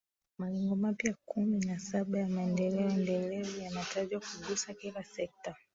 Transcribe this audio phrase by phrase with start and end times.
[0.37, 5.55] malengo mapya kumi na saba ya Maendeleo Endelevu yanatajwa kugusa kila sekta